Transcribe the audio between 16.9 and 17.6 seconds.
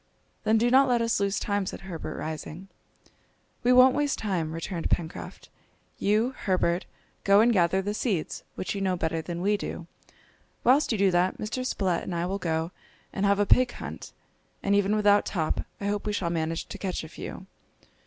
a few!"